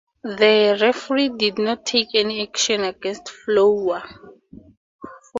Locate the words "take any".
1.85-2.41